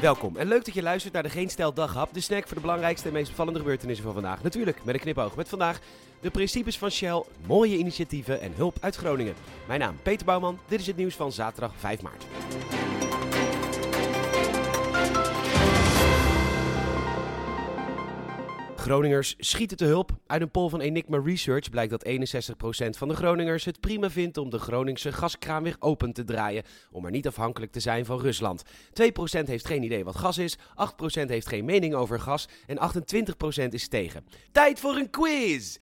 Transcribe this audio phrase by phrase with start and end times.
[0.00, 2.60] Welkom en leuk dat je luistert naar de Geen Stel Daghap, de snack voor de
[2.60, 4.42] belangrijkste en meest opvallende gebeurtenissen van vandaag.
[4.42, 5.80] Natuurlijk met een knipoog met vandaag
[6.20, 9.34] de principes van Shell, mooie initiatieven en hulp uit Groningen.
[9.66, 12.24] Mijn naam Peter Bouwman, dit is het nieuws van zaterdag 5 maart.
[18.84, 20.10] Groningers schieten te hulp.
[20.26, 24.36] Uit een poll van Enigma Research blijkt dat 61% van de Groningers het prima vindt
[24.36, 28.20] om de Groningse gaskraan weer open te draaien, om maar niet afhankelijk te zijn van
[28.20, 28.62] Rusland.
[28.64, 28.68] 2%
[29.44, 30.60] heeft geen idee wat gas is, 8%
[31.26, 32.78] heeft geen mening over gas en
[33.64, 34.26] 28% is tegen.
[34.52, 35.78] Tijd voor een quiz!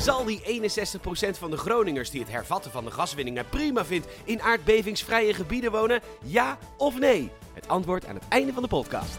[0.00, 4.42] Zal die 61% van de Groningers die het hervatten van de gaswinningen prima vindt in
[4.42, 6.00] aardbevingsvrije gebieden wonen?
[6.24, 7.30] Ja of nee?
[7.52, 9.16] Het antwoord aan het einde van de podcast.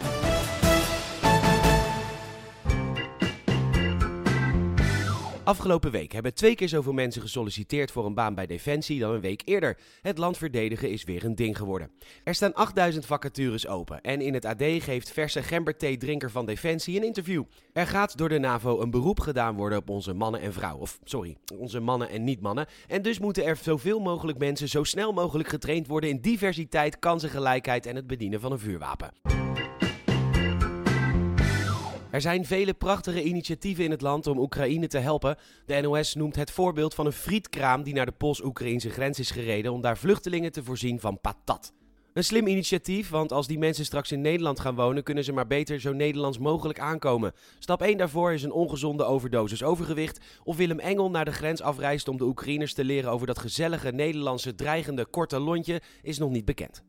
[5.52, 9.22] Afgelopen week hebben twee keer zoveel mensen gesolliciteerd voor een baan bij Defensie dan een
[9.22, 9.78] week eerder.
[10.02, 11.92] Het land verdedigen is weer een ding geworden.
[12.24, 17.04] Er staan 8000 vacatures open en in het AD geeft verse gemberthee-drinker van Defensie een
[17.04, 17.44] interview.
[17.74, 20.82] Er gaat door de NAVO een beroep gedaan worden op onze mannen en vrouwen.
[20.82, 22.68] Of sorry, onze mannen en niet-mannen.
[22.88, 27.86] En dus moeten er zoveel mogelijk mensen zo snel mogelijk getraind worden in diversiteit, kansengelijkheid
[27.86, 29.12] en het bedienen van een vuurwapen.
[32.12, 35.38] Er zijn vele prachtige initiatieven in het land om Oekraïne te helpen.
[35.66, 39.72] De NOS noemt het voorbeeld van een frietkraam die naar de Pools-Oekraïnse grens is gereden
[39.72, 41.74] om daar vluchtelingen te voorzien van patat.
[42.14, 45.48] Een slim initiatief, want als die mensen straks in Nederland gaan wonen, kunnen ze maar
[45.48, 47.34] beter zo Nederlands mogelijk aankomen.
[47.60, 50.20] Stap 1 daarvoor is een ongezonde overdosis overgewicht.
[50.44, 53.92] Of Willem Engel naar de grens afreist om de Oekraïners te leren over dat gezellige
[53.92, 56.84] Nederlandse dreigende korte lontje, is nog niet bekend.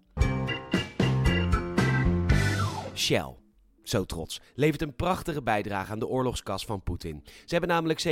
[2.95, 3.42] Shell
[3.83, 7.23] zo trots, levert een prachtige bijdrage aan de oorlogskas van Poetin.
[7.25, 8.05] Ze hebben namelijk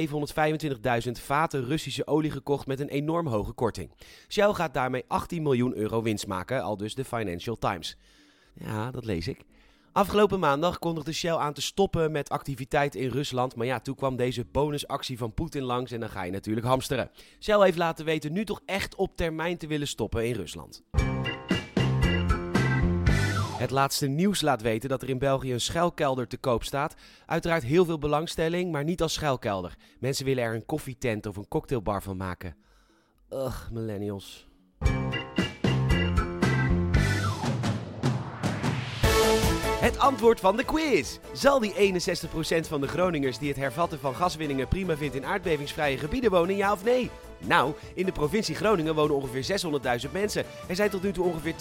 [1.06, 3.91] 725.000 vaten Russische olie gekocht met een enorm hoge korting.
[4.28, 7.96] Shell gaat daarmee 18 miljoen euro winst maken, al dus de Financial Times.
[8.54, 9.44] Ja, dat lees ik.
[9.92, 13.56] Afgelopen maandag kondigde Shell aan te stoppen met activiteiten in Rusland.
[13.56, 17.10] Maar ja, toen kwam deze bonusactie van Poetin langs en dan ga je natuurlijk hamsteren.
[17.41, 20.82] Shell heeft laten weten nu toch echt op termijn te willen stoppen in Rusland.
[23.60, 26.94] Het laatste nieuws laat weten dat er in België een schuilkelder te koop staat.
[27.26, 29.76] Uiteraard heel veel belangstelling, maar niet als schuilkelder.
[29.98, 32.56] Mensen willen er een koffietent of een cocktailbar van maken.
[33.31, 34.49] Ugh, millennials.
[39.81, 41.19] Het antwoord van de quiz.
[41.32, 45.99] Zal die 61% van de Groningers die het hervatten van gaswinningen prima vindt in aardbevingsvrije
[45.99, 47.10] gebieden wonen, ja of nee?
[47.46, 49.60] Nou, in de provincie Groningen wonen ongeveer
[50.06, 50.44] 600.000 mensen.
[50.68, 51.54] Er zijn tot nu toe ongeveer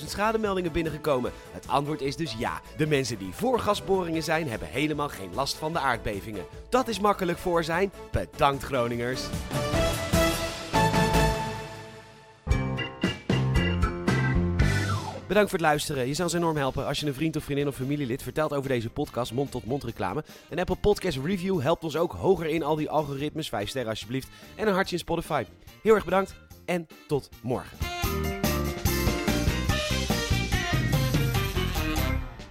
[0.00, 1.32] 200.000 schademeldingen binnengekomen.
[1.50, 2.60] Het antwoord is dus ja.
[2.76, 6.44] De mensen die voor gasboringen zijn, hebben helemaal geen last van de aardbevingen.
[6.68, 7.92] Dat is makkelijk voor zijn.
[8.10, 9.22] Bedankt Groningers.
[15.32, 16.06] Bedankt voor het luisteren.
[16.06, 18.68] Je zou ons enorm helpen als je een vriend of vriendin of familielid vertelt over
[18.68, 20.24] deze podcast, mond-tot-mond reclame.
[20.50, 23.48] Een Apple Podcast Review helpt ons ook hoger in al die algoritmes.
[23.48, 24.28] 5 sterren alsjeblieft.
[24.56, 25.44] En een hartje in Spotify.
[25.82, 26.34] Heel erg bedankt
[26.64, 27.91] en tot morgen.